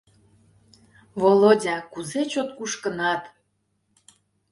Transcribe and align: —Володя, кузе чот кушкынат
—Володя, 1.21 1.77
кузе 1.91 2.21
чот 2.31 2.49
кушкынат 2.57 3.21